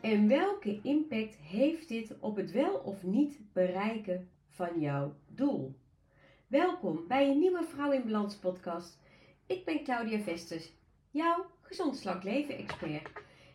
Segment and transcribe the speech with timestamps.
[0.00, 5.74] En welke impact heeft dit op het wel of niet bereiken van jouw doel?
[6.46, 8.98] Welkom bij een nieuwe Vrouw in Balans podcast.
[9.46, 10.72] Ik ben Claudia Vesters,
[11.10, 13.10] jouw gezond slank leven expert.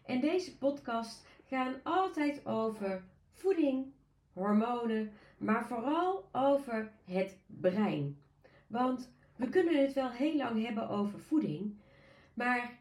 [0.06, 3.94] En deze podcast gaan altijd over voeding,
[4.34, 8.22] hormonen, maar vooral over het brein.
[8.68, 11.78] Want we kunnen het wel heel lang hebben over voeding,
[12.34, 12.80] maar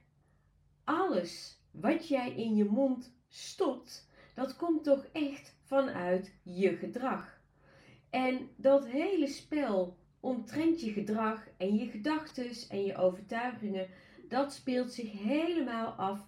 [0.85, 7.41] alles wat jij in je mond stopt, dat komt toch echt vanuit je gedrag.
[8.11, 13.89] En dat hele spel omtrent je gedrag en je gedachten en je overtuigingen,
[14.29, 16.21] dat speelt zich helemaal af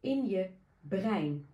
[0.00, 1.48] in je brein.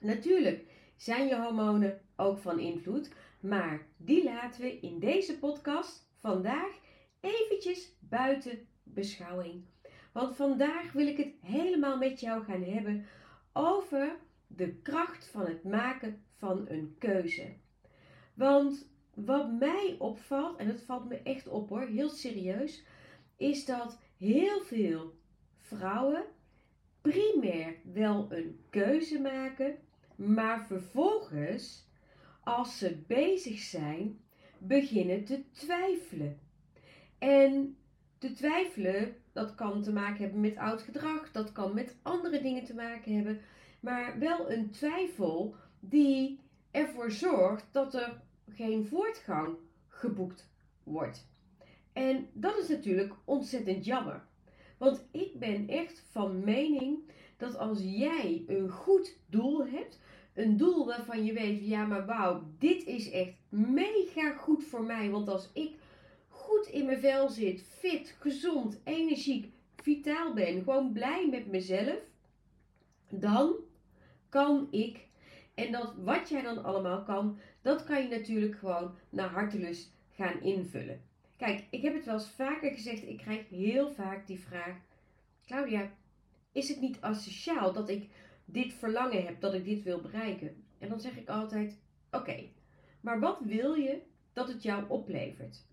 [0.00, 0.64] Natuurlijk
[0.96, 6.78] zijn je hormonen ook van invloed, maar die laten we in deze podcast vandaag
[7.20, 9.64] eventjes buiten beschouwing.
[10.12, 13.06] Want vandaag wil ik het helemaal met jou gaan hebben
[13.52, 17.54] over de kracht van het maken van een keuze.
[18.34, 22.84] Want wat mij opvalt, en het valt me echt op hoor, heel serieus,
[23.36, 25.14] is dat heel veel
[25.56, 26.24] vrouwen
[27.00, 29.78] primair wel een keuze maken,
[30.14, 31.88] maar vervolgens,
[32.44, 34.20] als ze bezig zijn,
[34.58, 36.40] beginnen te twijfelen.
[37.18, 37.76] En
[38.18, 42.64] te twijfelen, dat kan te maken hebben met oud gedrag, dat kan met andere dingen
[42.64, 43.40] te maken hebben,
[43.80, 49.56] maar wel een twijfel die ervoor zorgt dat er geen voortgang
[49.88, 50.50] geboekt
[50.82, 51.30] wordt.
[51.92, 54.22] En dat is natuurlijk ontzettend jammer.
[54.78, 56.98] Want ik ben echt van mening
[57.36, 60.00] dat als jij een goed doel hebt,
[60.34, 65.10] een doel waarvan je weet, ja maar wauw, dit is echt mega goed voor mij.
[65.10, 65.74] Want als ik
[66.42, 72.00] goed in mijn vel zit, fit, gezond, energiek, vitaal ben, gewoon blij met mezelf,
[73.08, 73.54] dan
[74.28, 75.06] kan ik.
[75.54, 80.40] En dat wat jij dan allemaal kan, dat kan je natuurlijk gewoon naar hartelust gaan
[80.40, 81.02] invullen.
[81.36, 84.76] Kijk, ik heb het wel eens vaker gezegd, ik krijg heel vaak die vraag:
[85.46, 85.90] Claudia,
[86.52, 88.08] is het niet asociaal dat ik
[88.44, 90.64] dit verlangen heb, dat ik dit wil bereiken?
[90.78, 91.78] En dan zeg ik altijd:
[92.10, 92.48] Oké,
[93.00, 94.02] maar wat wil je
[94.32, 95.70] dat het jou oplevert?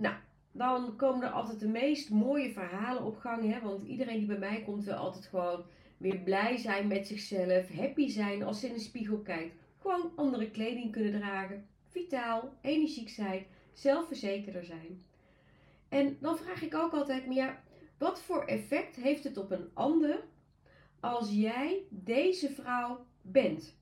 [0.00, 0.14] Nou,
[0.52, 3.52] dan komen er altijd de meest mooie verhalen op gang.
[3.52, 3.60] Hè?
[3.60, 5.64] Want iedereen die bij mij komt wil altijd gewoon
[5.96, 7.68] weer blij zijn met zichzelf.
[7.68, 9.54] Happy zijn als ze in de spiegel kijkt.
[9.78, 11.66] Gewoon andere kleding kunnen dragen.
[11.88, 15.02] Vitaal, energiek zijn, zelfverzekerder zijn.
[15.88, 17.62] En dan vraag ik ook altijd, maar ja,
[17.98, 20.24] wat voor effect heeft het op een ander
[21.00, 23.74] als jij deze vrouw bent?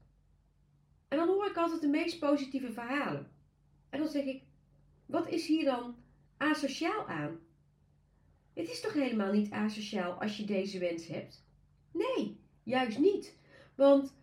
[1.09, 3.31] En dan hoor ik altijd de meest positieve verhalen.
[3.91, 4.43] En dan zeg ik,
[5.07, 5.95] wat is hier dan
[6.39, 7.39] asociaal aan?
[8.55, 11.45] Het is toch helemaal niet asociaal als je deze wens hebt?
[11.93, 13.37] Nee, juist niet.
[13.75, 14.15] Want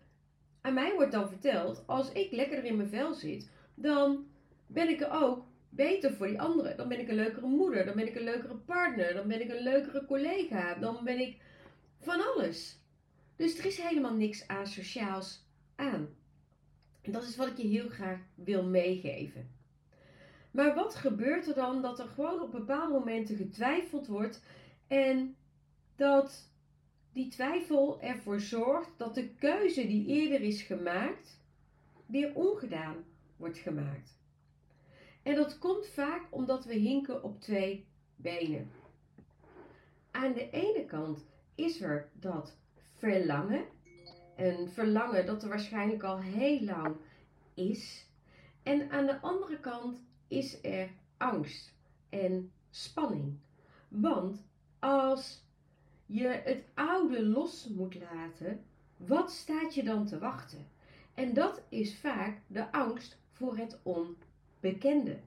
[0.61, 4.25] aan mij wordt dan verteld, als ik lekkerder in mijn vel zit, dan
[4.67, 6.77] ben ik er ook beter voor die anderen.
[6.77, 9.49] Dan ben ik een leukere moeder, dan ben ik een leukere partner, dan ben ik
[9.49, 11.37] een leukere collega, dan ben ik
[11.99, 12.79] van alles.
[13.35, 16.09] Dus er is helemaal niks asociaals aan.
[17.01, 19.54] En dat is wat ik je heel graag wil meegeven.
[20.55, 24.43] Maar wat gebeurt er dan dat er gewoon op bepaalde momenten getwijfeld wordt
[24.87, 25.35] en
[25.95, 26.51] dat
[27.13, 31.41] die twijfel ervoor zorgt dat de keuze die eerder is gemaakt
[32.05, 32.95] weer ongedaan
[33.37, 34.19] wordt gemaakt?
[35.23, 38.71] En dat komt vaak omdat we hinken op twee benen.
[40.11, 42.57] Aan de ene kant is er dat
[42.93, 43.65] verlangen.
[44.35, 46.95] Een verlangen dat er waarschijnlijk al heel lang
[47.53, 48.09] is.
[48.63, 51.73] En aan de andere kant is er angst
[52.09, 53.37] en spanning.
[53.87, 54.45] Want
[54.79, 55.43] als
[56.05, 58.63] je het oude los moet laten,
[58.97, 60.67] wat staat je dan te wachten?
[61.13, 65.19] En dat is vaak de angst voor het onbekende.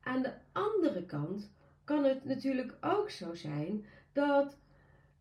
[0.00, 1.50] Aan de andere kant
[1.84, 4.56] kan het natuurlijk ook zo zijn dat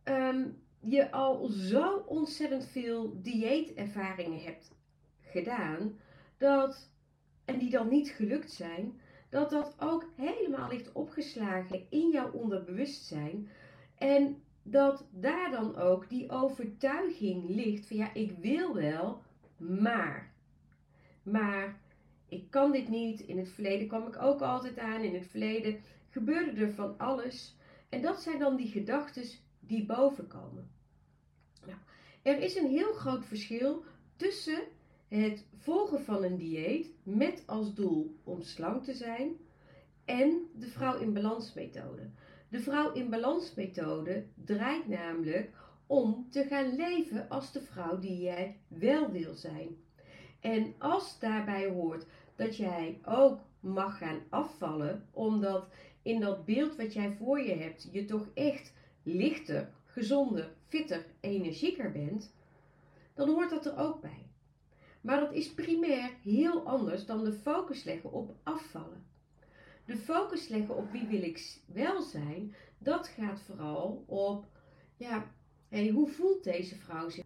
[0.04, 0.48] ehm,
[0.80, 4.72] je al zo ontzettend veel dieetervaringen hebt
[5.22, 6.00] gedaan,
[6.38, 6.92] dat
[7.45, 9.00] en die dan niet gelukt zijn,
[9.30, 13.50] dat dat ook helemaal ligt opgeslagen in jouw onderbewustzijn.
[13.98, 19.22] En dat daar dan ook die overtuiging ligt van ja, ik wil wel,
[19.57, 20.34] maar.
[21.24, 21.80] Maar
[22.30, 23.19] ik kan dit niet.
[23.19, 25.01] In het verleden kwam ik ook altijd aan.
[25.01, 27.56] In het verleden gebeurde er van alles.
[27.89, 29.24] En dat zijn dan die gedachten
[29.60, 30.72] die bovenkomen.
[31.66, 31.78] Nou,
[32.22, 33.84] er is een heel groot verschil
[34.16, 34.63] tussen
[35.19, 39.31] het volgen van een dieet met als doel om slank te zijn
[40.06, 42.10] en de vrouw in balans methode.
[42.50, 45.51] De vrouw in balans methode draait namelijk
[45.88, 49.77] om te gaan leven als de vrouw die jij wel wil zijn.
[50.39, 52.06] En als daarbij hoort
[52.36, 55.68] dat jij ook mag gaan afvallen, omdat
[56.01, 58.74] in dat beeld wat jij voor je hebt je toch echt
[59.04, 62.33] lichter, gezonder, fitter, energieker bent,
[63.13, 64.31] dan hoort dat er ook bij.
[65.04, 69.06] Maar dat is primair heel anders dan de focus leggen op afvallen.
[69.86, 74.46] De focus leggen op wie wil ik wel zijn, dat gaat vooral op,
[74.98, 75.32] ja,
[75.70, 77.26] hey, hoe voelt deze vrouw zich?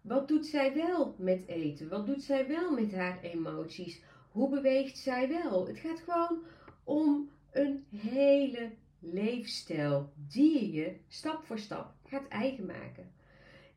[0.00, 1.88] Wat doet zij wel met eten?
[1.88, 4.02] Wat doet zij wel met haar emoties?
[4.30, 5.66] Hoe beweegt zij wel?
[5.66, 6.42] Het gaat gewoon
[6.84, 13.12] om een hele leefstijl die je stap voor stap gaat eigen maken.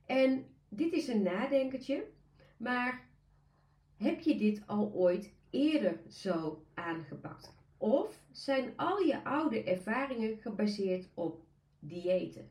[0.06, 2.04] En dit is een nadenkertje,
[2.58, 3.10] maar
[4.02, 7.54] heb je dit al ooit eerder zo aangepakt?
[7.78, 11.42] Of zijn al je oude ervaringen gebaseerd op
[11.80, 12.50] diëten?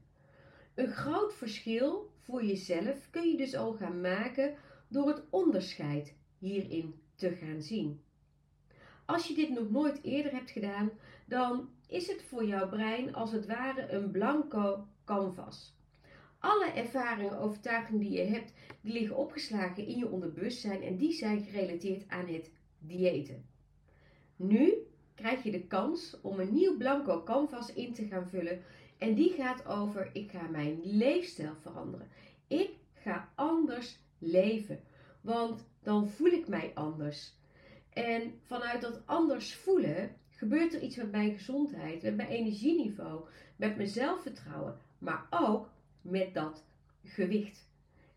[0.74, 4.54] Een groot verschil voor jezelf kun je dus al gaan maken
[4.88, 8.00] door het onderscheid hierin te gaan zien.
[9.04, 10.90] Als je dit nog nooit eerder hebt gedaan,
[11.26, 15.74] dan is het voor jouw brein als het ware een blanco canvas.
[16.40, 21.42] Alle ervaringen, overtuigingen die je hebt, die liggen opgeslagen in je onderbewustzijn en die zijn
[21.42, 23.44] gerelateerd aan het diëten.
[24.36, 24.74] Nu
[25.14, 28.62] krijg je de kans om een nieuw blanco canvas in te gaan vullen
[28.98, 32.08] en die gaat over ik ga mijn leefstijl veranderen.
[32.46, 34.80] Ik ga anders leven,
[35.20, 37.34] want dan voel ik mij anders.
[37.92, 43.24] En vanuit dat anders voelen gebeurt er iets met mijn gezondheid, met mijn energieniveau,
[43.56, 45.68] met mijn zelfvertrouwen, maar ook
[46.02, 46.64] met dat
[47.04, 47.68] gewicht.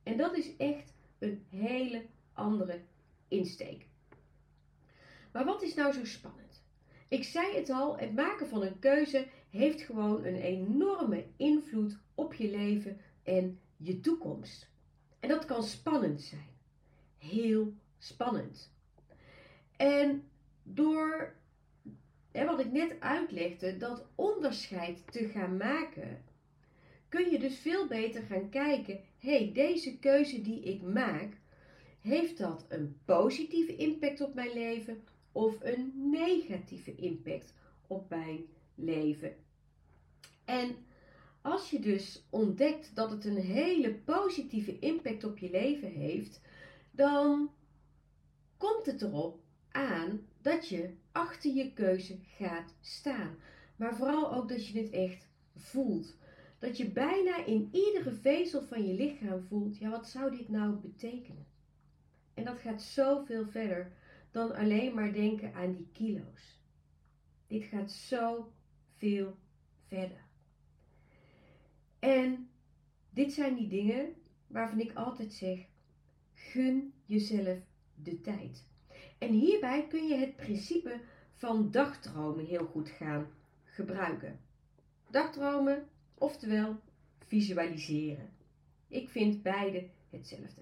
[0.03, 2.81] En dat is echt een hele andere
[3.27, 3.88] insteek.
[5.31, 6.63] Maar wat is nou zo spannend?
[7.07, 12.33] Ik zei het al, het maken van een keuze heeft gewoon een enorme invloed op
[12.33, 14.69] je leven en je toekomst.
[15.19, 16.50] En dat kan spannend zijn.
[17.18, 18.71] Heel spannend.
[19.75, 20.27] En
[20.63, 21.35] door
[22.31, 26.24] hè, wat ik net uitlegde, dat onderscheid te gaan maken,
[27.13, 31.38] kun je dus veel beter gaan kijken: hey, deze keuze die ik maak,
[32.01, 37.54] heeft dat een positieve impact op mijn leven of een negatieve impact
[37.88, 38.45] op mijn
[38.75, 39.36] leven?
[40.45, 40.75] En
[41.42, 46.42] als je dus ontdekt dat het een hele positieve impact op je leven heeft,
[46.92, 47.51] dan
[48.57, 49.39] komt het erop
[49.71, 53.36] aan dat je achter je keuze gaat staan.
[53.75, 56.16] Maar vooral ook dat je het echt voelt.
[56.63, 60.75] Dat je bijna in iedere vezel van je lichaam voelt, ja wat zou dit nou
[60.75, 61.45] betekenen?
[62.33, 63.92] En dat gaat zoveel verder
[64.31, 66.62] dan alleen maar denken aan die kilo's.
[67.48, 68.51] Dit gaat zo
[68.98, 69.38] veel
[69.88, 70.24] verder.
[72.00, 72.50] En
[73.09, 74.13] dit zijn die dingen
[74.48, 75.59] waarvan ik altijd zeg:
[76.33, 77.57] gun jezelf
[77.95, 78.68] de tijd.
[79.18, 81.00] En hierbij kun je het principe
[81.33, 83.27] van dagdromen heel goed gaan
[83.63, 84.39] gebruiken.
[85.09, 85.88] Dagdromen,
[86.23, 86.79] oftewel
[87.27, 88.29] visualiseren.
[88.87, 90.61] Ik vind beide hetzelfde.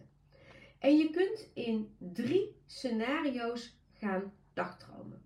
[0.79, 5.21] En je kunt in drie scenario's gaan dagdromen.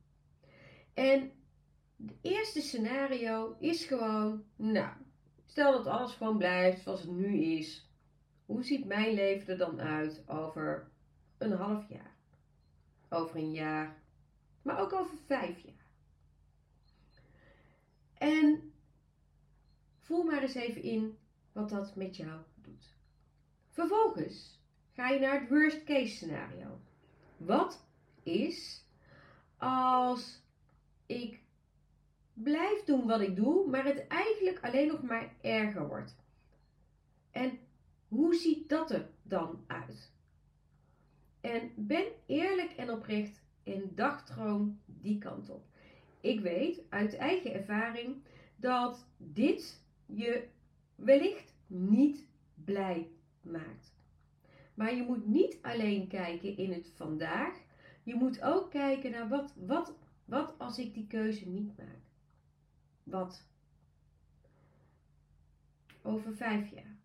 [0.93, 1.31] En
[1.97, 4.93] het eerste scenario is gewoon, nou,
[5.45, 7.89] stel dat alles gewoon blijft zoals het nu is.
[8.45, 10.91] Hoe ziet mijn leven er dan uit over
[11.37, 12.13] een half jaar?
[13.09, 13.95] over een jaar,
[14.61, 15.85] maar ook over vijf jaar.
[18.13, 18.73] En
[20.05, 21.17] voel maar eens even in
[21.51, 22.95] wat dat met jou doet.
[23.69, 24.59] Vervolgens
[24.93, 26.79] ga je naar het worst case scenario.
[27.37, 27.85] Wat
[28.23, 28.85] is
[29.57, 30.41] als
[31.05, 31.39] ik
[32.33, 36.15] blijf doen wat ik doe, maar het eigenlijk alleen nog maar erger wordt?
[37.31, 37.59] En
[38.07, 40.11] hoe ziet dat er dan uit?
[41.41, 45.65] En ben eerlijk en oprecht en dagdroom die kant op.
[46.21, 48.23] Ik weet uit eigen ervaring
[48.55, 50.47] dat dit je
[50.95, 53.09] wellicht niet blij
[53.41, 53.93] maakt.
[54.73, 57.61] Maar je moet niet alleen kijken in het vandaag.
[58.03, 59.93] Je moet ook kijken naar wat, wat,
[60.25, 62.01] wat als ik die keuze niet maak.
[63.03, 63.47] Wat?
[66.01, 66.95] Over vijf jaar.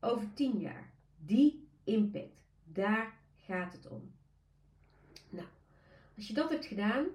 [0.00, 0.92] Over tien jaar.
[1.16, 2.42] Die impact.
[2.64, 4.12] Daar gaat het om.
[5.30, 5.48] Nou,
[6.16, 7.06] als je dat hebt gedaan,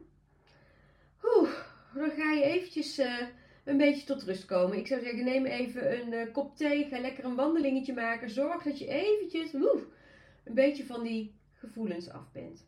[1.93, 3.27] dan ga je eventjes uh,
[3.69, 4.77] een beetje tot rust komen.
[4.77, 8.29] Ik zou zeggen, neem even een uh, kop thee, ga lekker een wandelingetje maken.
[8.29, 12.67] Zorg dat je eventjes een beetje van die gevoelens af bent.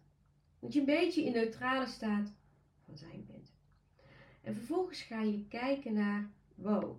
[0.59, 2.33] Dat je een beetje in neutrale staat
[2.85, 3.53] van zijn bent.
[4.41, 6.97] En vervolgens ga je kijken naar, wow,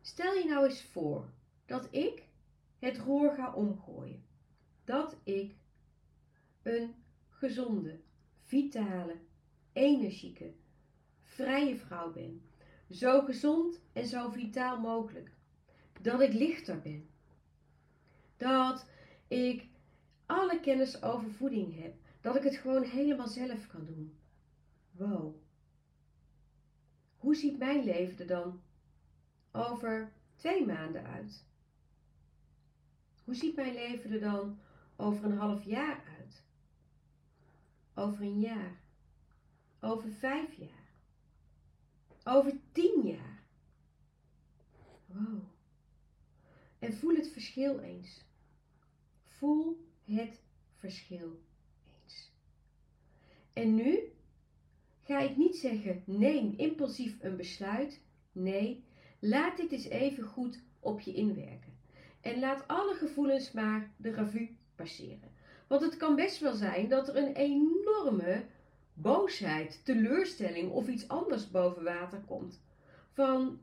[0.00, 1.30] stel je nou eens voor
[1.66, 2.22] dat ik
[2.78, 4.24] het roer ga omgooien.
[4.84, 5.54] Dat ik
[6.62, 6.94] een
[7.28, 8.00] gezonde,
[8.40, 9.16] vitale,
[9.72, 10.52] energieke,
[11.22, 12.42] vrije vrouw ben.
[12.92, 15.30] Zo gezond en zo vitaal mogelijk.
[16.00, 17.08] Dat ik lichter ben.
[18.36, 18.86] Dat
[19.28, 19.66] ik
[20.26, 21.94] alle kennis over voeding heb.
[22.20, 24.16] Dat ik het gewoon helemaal zelf kan doen.
[24.90, 25.34] Wow.
[27.16, 28.60] Hoe ziet mijn leven er dan
[29.52, 31.44] over twee maanden uit?
[33.24, 34.58] Hoe ziet mijn leven er dan
[34.96, 36.42] over een half jaar uit?
[37.94, 38.80] Over een jaar?
[39.80, 40.81] Over vijf jaar?
[42.24, 43.42] Over tien jaar?
[45.06, 45.42] Wow.
[46.78, 48.24] En voel het verschil eens.
[49.24, 50.42] Voel het
[50.76, 51.40] verschil
[51.84, 52.32] eens.
[53.52, 54.12] En nu
[55.00, 58.00] ga ik niet zeggen neem impulsief een besluit.
[58.32, 58.84] Nee,
[59.18, 61.72] laat dit eens even goed op je inwerken.
[62.20, 65.30] En laat alle gevoelens maar de revue passeren.
[65.66, 68.44] Want het kan best wel zijn dat er een enorme
[68.94, 72.62] boosheid, teleurstelling of iets anders boven water komt.
[73.12, 73.60] Van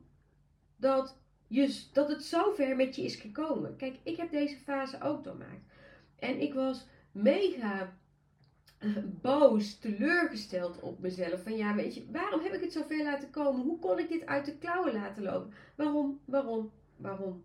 [0.76, 3.76] dat, je, dat het zo ver met je is gekomen.
[3.76, 5.64] Kijk, ik heb deze fase ook doormaakt.
[6.18, 7.98] En ik was mega
[8.78, 11.42] eh, boos, teleurgesteld op mezelf.
[11.42, 13.62] Van ja, weet je, waarom heb ik het zo ver laten komen?
[13.62, 15.52] Hoe kon ik dit uit de klauwen laten lopen?
[15.74, 17.44] Waarom, waarom, waarom?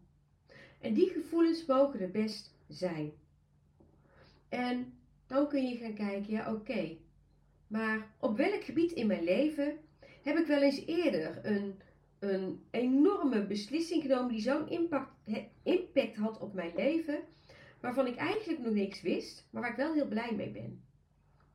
[0.82, 3.12] En die gevoelens mogen er best zijn.
[4.50, 4.94] En
[5.27, 6.98] dan kun je gaan kijken, ja oké,
[7.67, 9.77] maar op welk gebied in mijn leven
[10.24, 11.79] heb ik wel eens eerder een,
[12.19, 15.12] een enorme beslissing genomen die zo'n impact,
[15.63, 17.19] impact had op mijn leven,
[17.79, 20.84] waarvan ik eigenlijk nog niks wist, maar waar ik wel heel blij mee ben.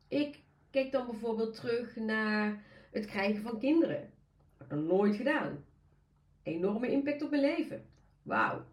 [0.07, 0.39] Ik
[0.69, 4.11] keek dan bijvoorbeeld terug naar het krijgen van kinderen.
[4.57, 5.65] Dat heb ik nog nooit gedaan.
[6.43, 7.85] Enorme impact op mijn leven.
[8.23, 8.65] Wauw.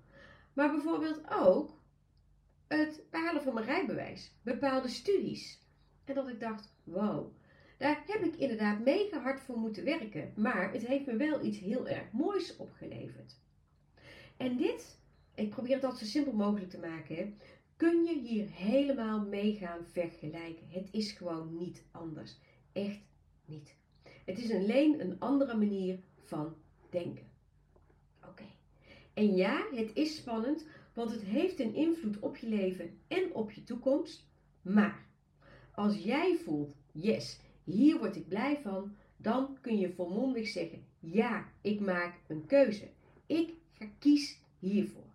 [0.53, 1.79] Maar bijvoorbeeld ook
[2.69, 5.63] het behalen van mijn rijbewijs, bepaalde studies.
[6.05, 7.33] En dat ik dacht, wow,
[7.77, 10.33] daar heb ik inderdaad mega hard voor moeten werken.
[10.37, 13.37] Maar het heeft me wel iets heel erg moois opgeleverd.
[14.37, 14.99] En dit,
[15.35, 17.39] ik probeer het zo simpel mogelijk te maken,
[17.77, 20.67] kun je hier helemaal mee gaan vergelijken.
[20.69, 22.39] Het is gewoon niet anders.
[22.73, 23.01] Echt
[23.45, 23.77] niet.
[24.25, 26.55] Het is alleen een andere manier van
[26.91, 27.27] denken.
[28.27, 28.45] Oké.
[29.15, 33.51] En ja, het is spannend, want het heeft een invloed op je leven en op
[33.51, 34.27] je toekomst.
[34.63, 35.08] Maar
[35.79, 41.47] als jij voelt, yes, hier word ik blij van, dan kun je volmondig zeggen, ja,
[41.61, 42.89] ik maak een keuze.
[43.27, 45.07] Ik ga kies hiervoor.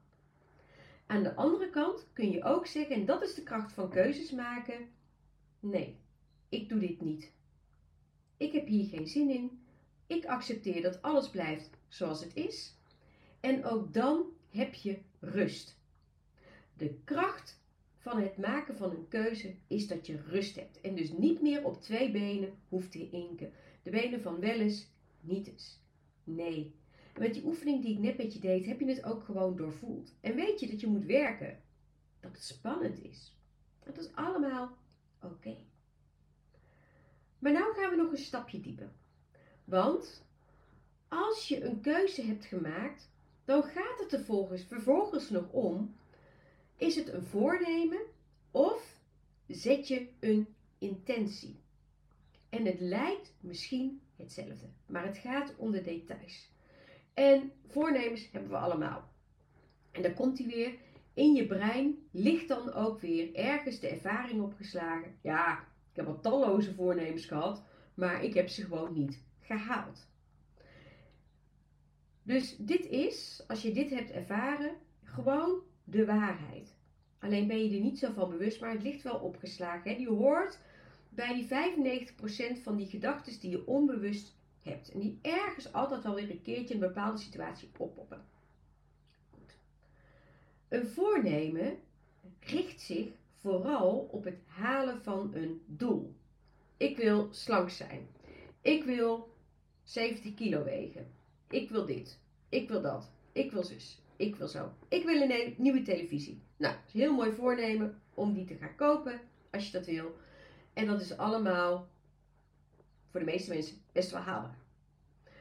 [1.06, 4.32] Aan de andere kant kun je ook zeggen, en dat is de kracht van keuzes
[4.32, 4.88] maken,
[5.60, 5.96] nee,
[6.50, 7.32] ik doe dit niet.
[8.38, 9.64] Ik heb hier geen zin in.
[10.08, 12.76] Ik accepteer dat alles blijft zoals het is.
[13.40, 15.78] En ook dan heb je rust.
[16.74, 17.62] De kracht
[18.04, 21.66] van het maken van een keuze is dat je rust hebt en dus niet meer
[21.66, 23.52] op twee benen hoeft te inken.
[23.84, 24.88] De benen van wel eens,
[25.22, 25.80] niet eens.
[26.24, 26.76] Nee.
[27.18, 30.16] met die oefening die ik net met je deed, heb je het ook gewoon doorvoeld.
[30.22, 31.62] En weet je dat je moet werken.
[32.20, 33.38] Dat het spannend is.
[33.84, 34.78] Dat is allemaal
[35.22, 35.58] oké.
[37.40, 38.92] Maar nu gaan we nog een stapje dieper.
[39.66, 40.26] Want
[41.08, 43.10] als je een keuze hebt gemaakt,
[43.46, 45.96] dan gaat het er volgens, vervolgens nog om:
[46.84, 48.02] is het een voornemen
[48.52, 49.02] of
[49.48, 50.48] zet je een
[50.78, 51.62] intentie?
[52.50, 56.52] En het lijkt misschien hetzelfde, maar het gaat om de details.
[57.14, 59.12] En voornemens hebben we allemaal.
[59.92, 60.74] En dan komt hij weer.
[61.14, 65.18] In je brein ligt dan ook weer ergens de ervaring opgeslagen.
[65.22, 65.60] Ja,
[65.92, 67.64] ik heb al talloze voornemens gehad,
[67.94, 70.08] maar ik heb ze gewoon niet gehaald.
[72.24, 76.73] Dus dit is, als je dit hebt ervaren, gewoon de waarheid.
[77.24, 79.92] Alleen ben je er niet zo van bewust, maar het ligt wel opgeslagen.
[79.92, 79.98] Hè?
[79.98, 80.60] Je hoort
[81.10, 81.48] bij die
[82.60, 84.92] 95% van die gedachten die je onbewust hebt.
[84.92, 88.26] En die ergens altijd wel weer een keertje een bepaalde situatie oppoppen.
[89.30, 89.58] Goed.
[90.68, 91.78] Een voornemen
[92.40, 96.16] richt zich vooral op het halen van een doel.
[96.78, 98.08] Ik wil slank zijn.
[98.62, 99.34] Ik wil
[99.84, 101.12] 70 kilo wegen.
[101.50, 102.20] Ik wil dit.
[102.50, 103.12] Ik wil dat.
[103.32, 104.03] Ik wil zus.
[104.16, 104.72] Ik wil zo.
[104.88, 106.42] Ik wil een nieuwe televisie.
[106.58, 110.16] Nou, is heel mooi voornemen om die te gaan kopen als je dat wil.
[110.74, 111.90] En dat is allemaal
[113.10, 114.58] voor de meeste mensen best wel haalbaar.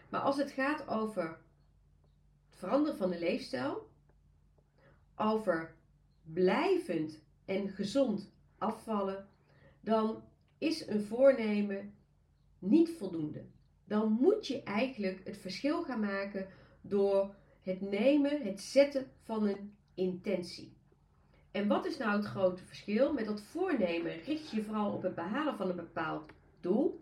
[0.09, 1.23] Maar als het gaat over
[2.49, 3.91] het veranderen van de leefstijl,
[5.17, 5.75] over
[6.23, 9.29] blijvend en gezond afvallen,
[9.81, 10.23] dan
[10.59, 11.95] is een voornemen
[12.59, 13.45] niet voldoende.
[13.85, 16.47] Dan moet je eigenlijk het verschil gaan maken
[16.81, 20.73] door het nemen, het zetten van een intentie.
[21.51, 23.13] En wat is nou het grote verschil?
[23.13, 27.01] Met dat voornemen richt je vooral op het behalen van een bepaald doel.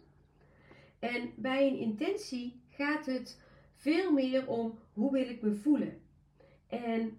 [0.99, 3.41] En bij een intentie gaat het
[3.75, 6.01] veel meer om hoe wil ik me voelen
[6.67, 7.19] en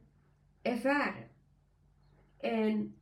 [0.62, 1.29] ervaren.
[2.39, 2.95] En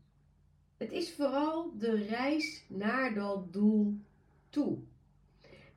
[0.77, 3.99] het is vooral de reis naar dat doel
[4.49, 4.77] toe.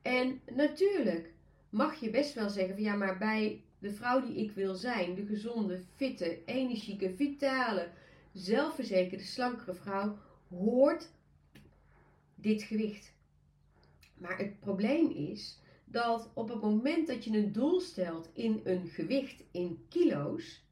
[0.03, 1.33] En natuurlijk
[1.69, 5.15] mag je best wel zeggen van ja, maar bij de vrouw die ik wil zijn,
[5.15, 7.89] de gezonde, fitte, energieke, vitale,
[8.33, 11.11] zelfverzekerde, slankere vrouw, hoort
[12.35, 13.13] dit gewicht.
[14.15, 18.89] Maar het probleem is dat op het moment dat je een doel stelt in een
[18.89, 20.65] gewicht in kilo's,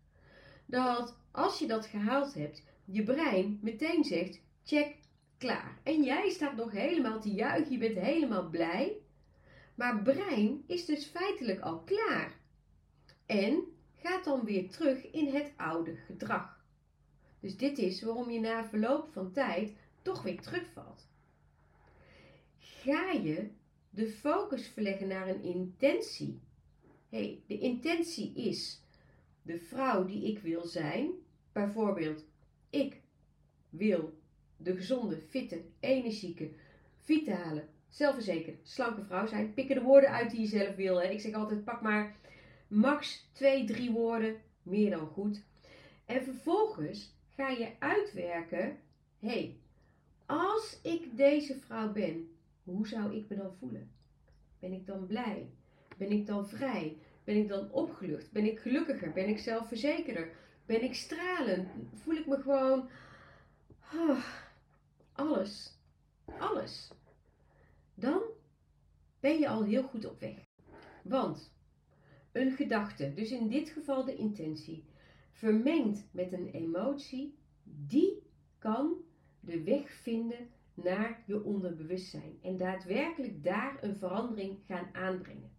[0.67, 4.97] dat als je dat gehaald hebt, je brein meteen zegt: check,
[5.39, 5.79] klaar.
[5.83, 8.97] En jij staat nog helemaal te juichen, je bent helemaal blij.
[9.75, 12.40] Maar brein is dus feitelijk al klaar.
[13.31, 13.65] En
[13.97, 16.65] gaat dan weer terug in het oude gedrag.
[17.41, 19.73] Dus dit is waarom je na verloop van tijd
[20.03, 21.09] toch weer terugvalt.
[22.59, 23.51] Ga je
[23.91, 26.41] de focus verleggen naar een intentie.
[27.09, 28.83] hey, de intentie is
[29.43, 31.11] de vrouw die ik wil zijn.
[31.53, 32.25] Bijvoorbeeld,
[32.71, 33.01] ik
[33.69, 34.19] wil
[34.57, 36.51] de gezonde, fitte, energieke,
[36.99, 39.55] vitale, zelfverzekerde, slanke vrouw zijn.
[39.55, 41.03] Pikken de woorden uit die je zelf wil.
[41.03, 41.09] Hè.
[41.09, 42.19] Ik zeg altijd, pak maar
[42.71, 45.43] max twee, drie woorden, meer dan goed.
[46.05, 48.79] En vervolgens ga je uitwerken,
[49.19, 49.57] hé, hey,
[50.27, 52.31] als ik deze vrouw ben,
[52.63, 53.91] hoe zou ik me dan voelen?
[54.59, 55.51] Ben ik dan blij?
[55.97, 56.99] Ben ik dan vrij?
[57.25, 58.33] Ben ik dan opgelucht?
[58.33, 59.13] Ben ik gelukkiger?
[59.13, 60.33] Ben ik zelfverzekerder?
[60.67, 61.69] Ben ik stralend?
[61.95, 62.89] Voel ik me gewoon.
[63.95, 64.25] Oh,
[65.13, 65.79] alles.
[66.39, 66.91] Alles.
[67.95, 68.23] Dan
[69.21, 70.49] ben je al heel goed op weg.
[71.03, 71.53] Want
[72.33, 74.85] een gedachte, dus in dit geval de intentie,
[75.33, 78.23] vermengd met een emotie, die
[78.59, 78.95] kan
[79.41, 85.51] de weg vinden naar je onderbewustzijn en daadwerkelijk daar een verandering gaan aanbrengen.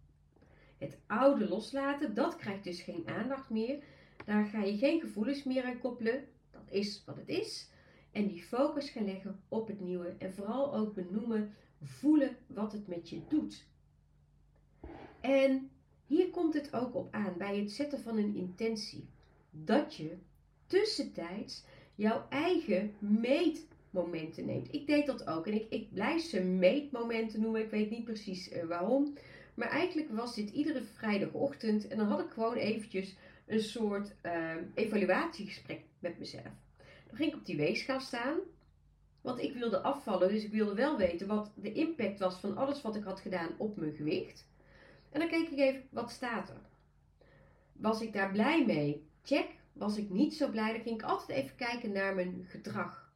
[0.78, 3.84] Het oude loslaten, dat krijgt dus geen aandacht meer.
[4.24, 6.28] Daar ga je geen gevoelens meer aan koppelen.
[6.50, 7.70] Dat is wat het is.
[8.12, 10.14] En die focus gaan leggen op het nieuwe.
[10.18, 13.66] En vooral ook benoemen, voelen wat het met je doet.
[15.20, 15.70] En
[16.06, 19.08] hier komt het ook op aan bij het zetten van een intentie.
[19.50, 20.16] Dat je
[20.66, 24.74] tussentijds jouw eigen meetmomenten neemt.
[24.74, 27.60] Ik deed dat ook en ik, ik blijf ze meetmomenten noemen.
[27.60, 29.14] Ik weet niet precies uh, waarom.
[29.54, 34.50] Maar eigenlijk was dit iedere vrijdagochtend en dan had ik gewoon eventjes een soort uh,
[34.74, 36.52] evaluatiegesprek met mezelf.
[37.06, 38.38] Dan ging ik op die weegschaal staan,
[39.20, 42.82] want ik wilde afvallen, dus ik wilde wel weten wat de impact was van alles
[42.82, 44.46] wat ik had gedaan op mijn gewicht.
[45.12, 46.60] En dan keek ik even, wat staat er?
[47.72, 49.06] Was ik daar blij mee?
[49.22, 49.60] Check.
[49.72, 50.72] Was ik niet zo blij?
[50.72, 53.12] Dan ging ik altijd even kijken naar mijn gedrag.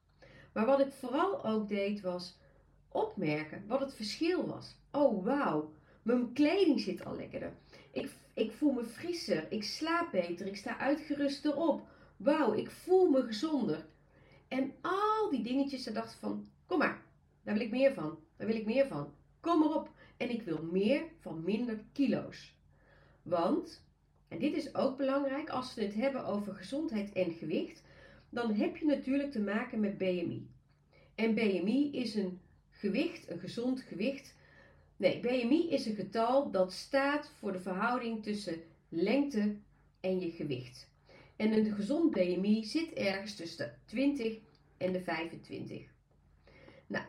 [0.52, 2.38] Maar wat ik vooral ook deed was
[2.88, 4.76] opmerken wat het verschil was.
[4.90, 7.52] Oh wauw, mijn kleding zit al lekkerder.
[7.92, 9.52] Ik, ik voel me frisser.
[9.52, 10.46] Ik slaap beter.
[10.46, 11.88] Ik sta uitgeruster op.
[12.16, 13.86] Wauw, ik voel me gezonder.
[14.48, 17.02] En al die dingetjes, daar dacht van, kom maar,
[17.42, 18.18] daar wil ik meer van.
[18.36, 19.12] Daar wil ik meer van.
[19.40, 19.90] Kom maar op.
[20.16, 22.54] En ik wil meer van minder kilo's.
[23.22, 23.84] Want,
[24.28, 27.82] en dit is ook belangrijk, als we het hebben over gezondheid en gewicht,
[28.30, 30.48] dan heb je natuurlijk te maken met BMI.
[31.14, 34.34] En BMI is een gewicht, een gezond gewicht,
[34.96, 39.56] Nee, BMI is een getal dat staat voor de verhouding tussen lengte
[40.00, 40.88] en je gewicht.
[41.36, 44.38] En een gezond BMI zit ergens tussen de 20
[44.76, 45.82] en de 25.
[46.86, 47.04] Nou,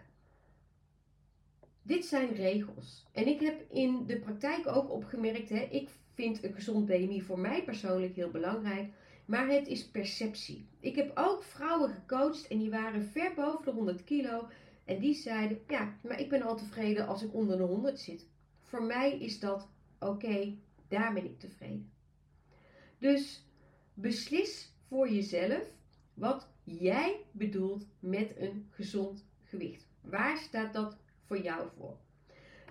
[1.87, 3.05] dit zijn regels.
[3.11, 7.39] En ik heb in de praktijk ook opgemerkt, hè, ik vind een gezond BMI voor
[7.39, 8.93] mij persoonlijk heel belangrijk,
[9.25, 10.67] maar het is perceptie.
[10.79, 14.47] Ik heb ook vrouwen gecoacht en die waren ver boven de 100 kilo
[14.85, 18.27] en die zeiden, ja, maar ik ben al tevreden als ik onder de 100 zit.
[18.61, 19.67] Voor mij is dat
[19.99, 20.53] oké,
[20.87, 21.91] daar ben ik tevreden.
[22.97, 23.45] Dus
[23.93, 25.71] beslis voor jezelf
[26.13, 29.87] wat jij bedoelt met een gezond gewicht.
[30.01, 31.97] Waar staat dat voor jou voor?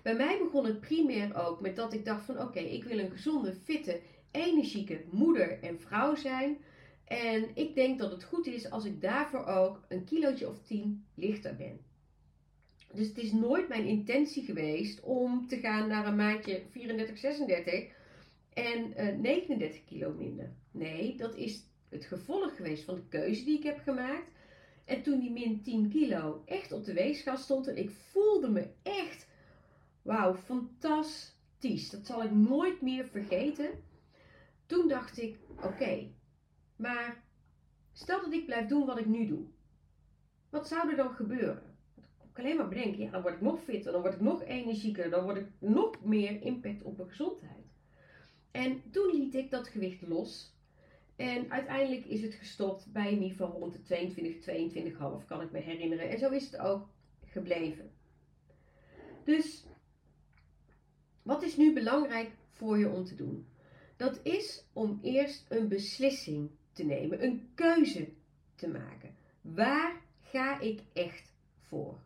[0.03, 3.11] Bij mij begon het primair ook met dat ik dacht van oké, ik wil een
[3.11, 3.99] gezonde, fitte,
[4.31, 6.57] energieke moeder en vrouw zijn.
[7.05, 11.05] En ik denk dat het goed is als ik daarvoor ook een kilootje of 10
[11.15, 11.79] lichter ben.
[12.93, 17.85] Dus het is nooit mijn intentie geweest om te gaan naar een maatje 34, 36
[18.53, 20.51] en uh, eh, 39 kilo minder.
[20.71, 24.31] Nee, dat is het gevolg geweest van de keuze die ik heb gemaakt.
[24.87, 28.67] En toen die min 10 kilo echt op de weegschaal stond en ik voelde me
[28.83, 29.27] echt,
[30.01, 31.89] wauw, fantastisch.
[31.89, 33.69] Dat zal ik nooit meer vergeten.
[34.65, 36.07] Toen dacht ik, oké,
[36.75, 37.25] maar
[37.97, 39.45] Stel dat ik blijf doen wat ik nu doe.
[40.49, 41.75] Wat zou er dan gebeuren?
[42.31, 45.09] Ik alleen maar bedenken, ja, dan word ik nog fitter, dan word ik nog energieker,
[45.09, 47.65] dan word ik nog meer impact op mijn gezondheid.
[48.51, 50.56] En toen liet ik dat gewicht los.
[51.17, 55.59] En uiteindelijk is het gestopt bij een niveau rond de 22, 22,5 kan ik me
[55.59, 56.09] herinneren.
[56.09, 56.87] En zo is het ook
[57.25, 57.91] gebleven.
[59.23, 59.65] Dus
[61.21, 63.47] wat is nu belangrijk voor je om te doen?
[63.95, 68.09] Dat is om eerst een beslissing te nemen, een keuze
[68.55, 69.15] te maken.
[69.41, 71.99] Waar ga ik echt voor?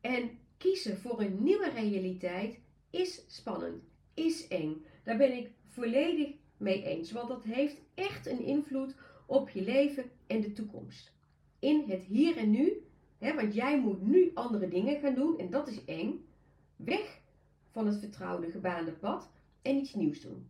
[0.00, 3.82] En kiezen voor een nieuwe realiteit is spannend,
[4.14, 4.84] is eng.
[5.04, 8.94] Daar ben ik volledig mee eens, want dat heeft echt een invloed
[9.26, 11.12] op je leven en de toekomst.
[11.58, 12.82] In het hier en nu,
[13.18, 16.26] hè, want jij moet nu andere dingen gaan doen en dat is eng.
[16.76, 17.20] Weg
[17.70, 19.30] van het vertrouwde gebaande pad
[19.62, 20.48] en iets nieuws doen.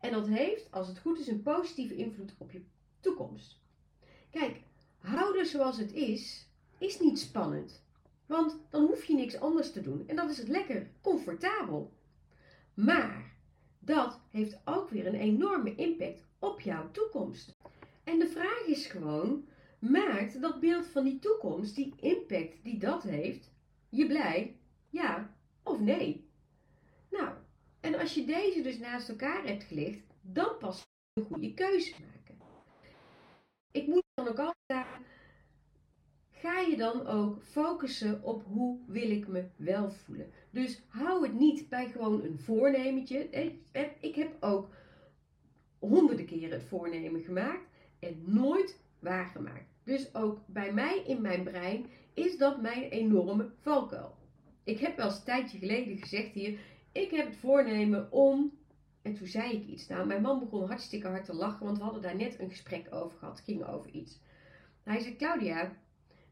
[0.00, 2.62] En dat heeft, als het goed is, een positieve invloed op je
[3.00, 3.60] toekomst.
[4.30, 4.60] Kijk,
[4.98, 7.82] houden zoals het is, is niet spannend.
[8.26, 10.08] Want dan hoef je niks anders te doen.
[10.08, 11.92] En dat is het lekker comfortabel.
[12.74, 13.33] Maar
[13.84, 17.56] dat heeft ook weer een enorme impact op jouw toekomst.
[18.04, 23.02] En de vraag is gewoon: maakt dat beeld van die toekomst, die impact die dat
[23.02, 23.52] heeft,
[23.88, 24.56] je blij?
[24.90, 26.28] Ja of nee?
[27.10, 27.28] Nou,
[27.80, 32.38] en als je deze dus naast elkaar hebt gelegd, dan pas een goede keuze maken.
[33.70, 34.86] Ik moet dan ook altijd
[36.44, 40.30] ga je dan ook focussen op hoe wil ik me wel voelen.
[40.50, 43.28] Dus hou het niet bij gewoon een voornemetje.
[44.00, 44.68] Ik heb ook
[45.78, 49.68] honderden keren het voornemen gemaakt en nooit waargemaakt.
[49.84, 54.16] Dus ook bij mij in mijn brein is dat mijn enorme valkuil.
[54.64, 56.58] Ik heb wel eens een tijdje geleden gezegd hier,
[56.92, 58.52] ik heb het voornemen om.
[59.02, 59.86] En toen zei ik iets.
[59.86, 62.86] Nou, mijn man begon hartstikke hard te lachen, want we hadden daar net een gesprek
[62.94, 63.40] over gehad.
[63.40, 64.20] Ging over iets.
[64.82, 65.72] Hij zei: Claudia,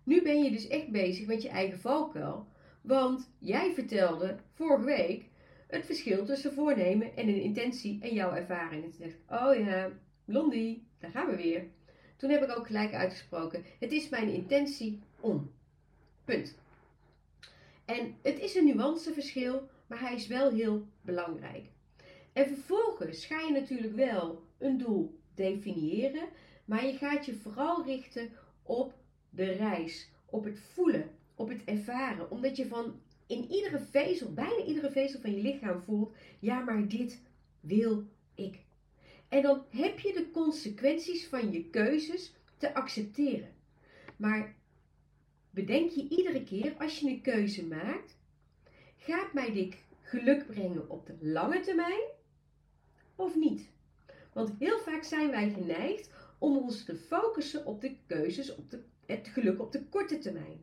[0.05, 2.47] nu ben je dus echt bezig met je eigen valkuil.
[2.81, 5.25] Want jij vertelde vorige week
[5.67, 8.85] het verschil tussen voornemen en een intentie en jouw ervaring.
[8.85, 9.91] En toen dacht ik, oh ja,
[10.25, 11.65] Blondie, daar gaan we weer.
[12.17, 15.51] Toen heb ik ook gelijk uitgesproken, het is mijn intentie om.
[16.25, 16.55] Punt.
[17.85, 21.65] En het is een nuanceverschil, maar hij is wel heel belangrijk.
[22.33, 26.29] En vervolgens ga je natuurlijk wel een doel definiëren,
[26.65, 28.31] maar je gaat je vooral richten
[28.63, 28.95] op
[29.35, 32.31] de reis, op het voelen, op het ervaren.
[32.31, 36.89] Omdat je van in iedere vezel, bijna iedere vezel van je lichaam voelt, ja maar
[36.89, 37.21] dit
[37.61, 38.59] wil ik.
[39.29, 43.49] En dan heb je de consequenties van je keuzes te accepteren.
[44.17, 44.55] Maar
[45.51, 48.17] bedenk je iedere keer als je een keuze maakt,
[48.97, 52.09] gaat mij dit geluk brengen op de lange termijn
[53.17, 53.71] of niet?
[54.33, 56.11] Want heel vaak zijn wij geneigd
[56.43, 60.61] om ons te focussen op de keuzes op de het geluk op de korte termijn.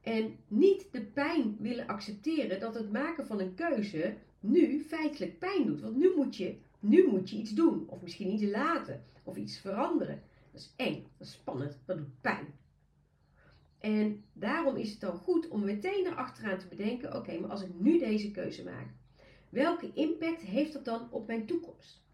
[0.00, 5.66] En niet de pijn willen accepteren dat het maken van een keuze nu feitelijk pijn
[5.66, 5.80] doet.
[5.80, 9.58] Want nu moet je, nu moet je iets doen, of misschien iets laten, of iets
[9.58, 10.22] veranderen.
[10.52, 12.46] Dat is eng, dat is spannend, dat doet pijn.
[13.78, 17.74] En daarom is het dan goed om meteen erachteraan te bedenken: oké, maar als ik
[17.78, 18.88] nu deze keuze maak,
[19.48, 22.05] welke impact heeft dat dan op mijn toekomst?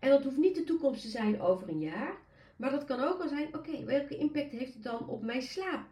[0.00, 2.18] En dat hoeft niet de toekomst te zijn over een jaar,
[2.56, 5.86] maar dat kan ook wel zijn, oké, welke impact heeft het dan op mijn slaap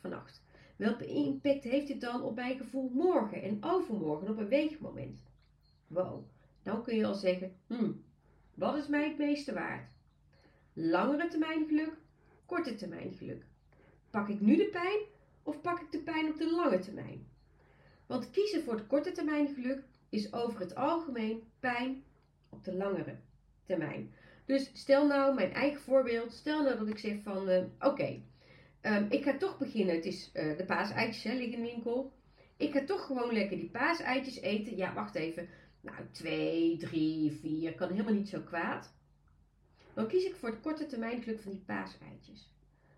[0.00, 0.42] vannacht?
[0.76, 5.22] Welke impact heeft het dan op mijn gevoel morgen en overmorgen op een weegmoment?
[5.86, 6.24] Wow,
[6.62, 8.04] dan kun je al zeggen, hmm,
[8.54, 9.88] wat is mij het meeste waard?
[10.72, 11.96] Langere termijn geluk,
[12.46, 13.44] korte termijn geluk.
[14.10, 15.00] Pak ik nu de pijn
[15.42, 17.26] of pak ik de pijn op de lange termijn?
[18.06, 22.04] Want kiezen voor het korte termijn geluk is over het algemeen pijn
[22.48, 23.16] op de langere
[24.46, 28.22] Dus stel nou, mijn eigen voorbeeld, stel nou dat ik zeg van, uh, oké,
[28.80, 32.12] ehm, ik ga toch beginnen, het is uh, de paaseitjes hè, liggen in de winkel.
[32.56, 34.76] Ik ga toch gewoon lekker die paaseitjes eten.
[34.76, 35.48] Ja, wacht even.
[35.80, 38.94] Nou, twee, drie, vier, kan helemaal niet zo kwaad.
[39.94, 42.54] Dan kies ik voor het korte termijn geluk van die paaseitjes.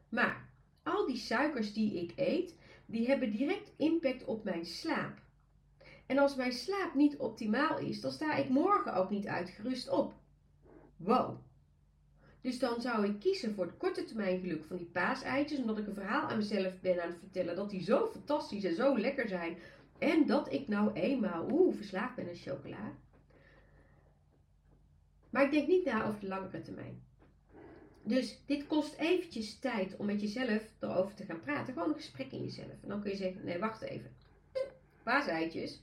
[0.08, 0.48] Maar
[0.82, 2.56] al die suikers die ik eet,
[2.86, 5.18] die hebben direct impact op mijn slaap.
[6.06, 10.14] En als mijn slaap niet optimaal is, dan sta ik morgen ook niet uitgerust op.
[11.02, 11.38] Wow.
[12.40, 15.58] Dus dan zou ik kiezen voor het korte termijn geluk van die paaseitjes.
[15.58, 17.56] Omdat ik een verhaal aan mezelf ben aan het vertellen.
[17.56, 19.56] Dat die zo fantastisch en zo lekker zijn.
[19.98, 22.92] En dat ik nou eenmaal oeh, verslaafd ben aan chocola.
[25.30, 27.02] Maar ik denk niet na over de langere termijn.
[28.04, 31.72] Dus dit kost eventjes tijd om met jezelf erover te gaan praten.
[31.72, 32.82] Gewoon een gesprek in jezelf.
[32.82, 34.10] En dan kun je zeggen, nee wacht even.
[35.02, 35.82] Paaseitjes.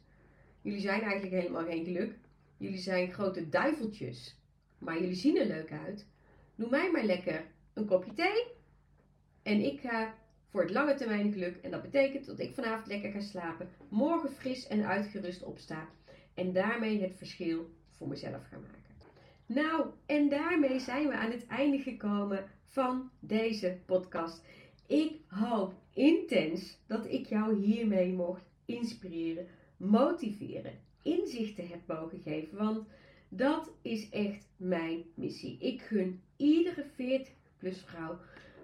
[0.61, 2.17] Jullie zijn eigenlijk helemaal geen geluk.
[2.57, 4.38] Jullie zijn grote duiveltjes.
[4.79, 6.07] Maar jullie zien er leuk uit.
[6.55, 8.45] doe mij maar lekker een kopje thee.
[9.43, 10.15] En ik ga
[10.49, 11.57] voor het lange termijn geluk.
[11.57, 13.69] En dat betekent dat ik vanavond lekker ga slapen.
[13.89, 15.89] Morgen fris en uitgerust opsta.
[16.33, 18.79] En daarmee het verschil voor mezelf ga maken.
[19.45, 24.43] Nou, en daarmee zijn we aan het einde gekomen van deze podcast.
[24.87, 32.57] Ik hoop intens dat ik jou hiermee mocht inspireren, motiveren, inzichten heb mogen geven.
[32.57, 32.87] Want
[33.29, 35.57] dat is echt mijn missie.
[35.59, 38.19] Ik gun iedere 40 plus vrouw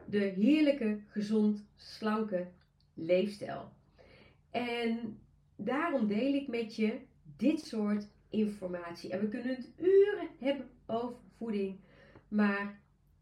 [0.05, 2.47] de heerlijke, gezond, slanke
[2.93, 3.71] leefstijl.
[4.51, 5.19] En
[5.55, 6.99] daarom deel ik met je
[7.37, 9.09] dit soort informatie.
[9.09, 11.79] En we kunnen het uren hebben over voeding.
[12.27, 12.79] Maar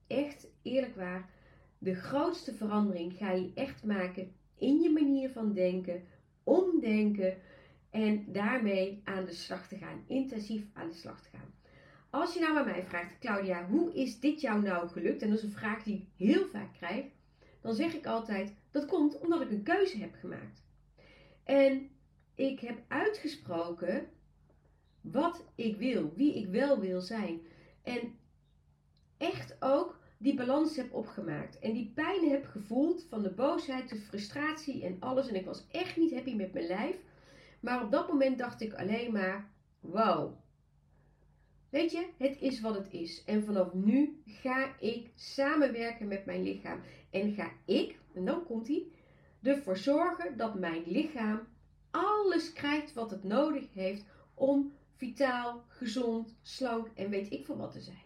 [0.08, 1.30] echt eerlijk waar,
[1.78, 6.04] de grootste verandering ga je echt maken in je manier van denken,
[6.44, 7.38] omdenken
[7.94, 11.54] en daarmee aan de slag te gaan, intensief aan de slag te gaan.
[12.10, 15.22] Als je nou bij mij vraagt, Claudia, hoe is dit jou nou gelukt?
[15.22, 17.06] En dat is een vraag die ik heel vaak krijg.
[17.62, 20.64] Dan zeg ik altijd, dat komt omdat ik een keuze heb gemaakt.
[21.44, 21.90] En
[22.36, 24.08] ik heb uitgesproken
[25.02, 27.42] wat ik wil, wie ik wel wil zijn.
[27.84, 28.16] En
[29.18, 31.60] echt ook die balans heb opgemaakt.
[31.60, 35.28] En die pijn heb gevoeld van de boosheid, de frustratie en alles.
[35.28, 36.96] En ik was echt niet happy met mijn lijf.
[37.64, 39.50] Maar op dat moment dacht ik alleen maar:
[39.80, 40.38] wow.
[41.70, 43.24] Weet je, het is wat het is.
[43.24, 46.82] En vanaf nu ga ik samenwerken met mijn lichaam.
[47.10, 48.86] En ga ik, en dan komt hij,
[49.42, 51.48] ervoor zorgen dat mijn lichaam
[51.92, 57.72] alles krijgt wat het nodig heeft om vitaal, gezond, slank en weet ik veel wat
[57.72, 58.06] te zijn.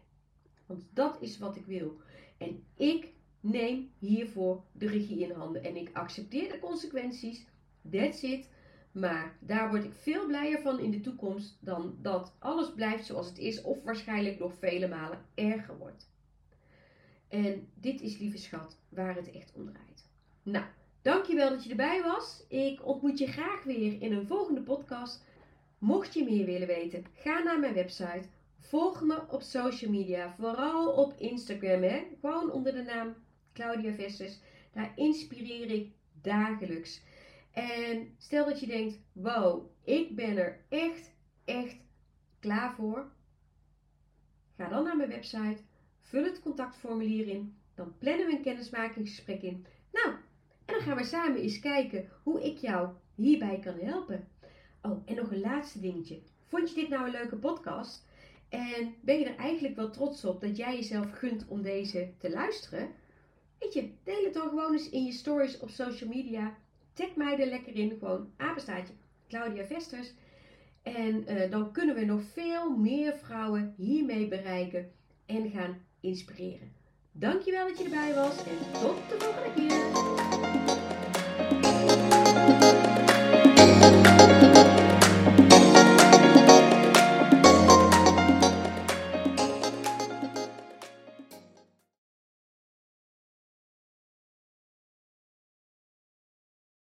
[0.65, 1.97] Want dat is wat ik wil.
[2.37, 5.63] En ik neem hiervoor de regie in handen.
[5.63, 7.45] En ik accepteer de consequenties.
[7.91, 8.49] That's it.
[8.99, 13.27] Maar daar word ik veel blijer van in de toekomst dan dat alles blijft zoals
[13.27, 16.09] het is, of waarschijnlijk nog vele malen erger wordt.
[17.27, 20.09] En dit is, lieve schat, waar het echt om draait.
[20.43, 20.65] Nou,
[21.01, 22.45] dankjewel dat je erbij was.
[22.49, 25.25] Ik ontmoet je graag weer in een volgende podcast.
[25.77, 28.27] Mocht je meer willen weten, ga naar mijn website.
[28.59, 31.81] Volg me op social media, vooral op Instagram.
[31.81, 32.03] Hè?
[32.21, 33.15] Gewoon onder de naam
[33.53, 34.39] Claudia Vestes.
[34.73, 37.01] Daar inspireer ik dagelijks.
[37.57, 41.11] En stel dat je denkt: wow, ik ben er echt,
[41.45, 41.77] echt
[42.39, 43.11] klaar voor.
[44.55, 45.57] Ga dan naar mijn website,
[45.99, 49.65] vul het contactformulier in, dan plannen we een kennismakingsgesprek in.
[49.91, 50.09] Nou,
[50.65, 54.27] en dan gaan we samen eens kijken hoe ik jou hierbij kan helpen.
[54.81, 56.21] Oh, en nog een laatste dingetje.
[56.45, 58.05] Vond je dit nou een leuke podcast?
[58.49, 62.29] En ben je er eigenlijk wel trots op dat jij jezelf gunt om deze te
[62.29, 62.89] luisteren?
[63.59, 66.57] Weet je, deel het dan gewoon eens in je stories op social media.
[66.97, 68.93] Tag mij er lekker in, gewoon apenstaatje
[69.27, 70.13] Claudia Vesters.
[70.83, 74.91] En uh, dan kunnen we nog veel meer vrouwen hiermee bereiken
[75.25, 76.71] en gaan inspireren.
[77.11, 79.85] Dankjewel dat je erbij was en tot de volgende keer.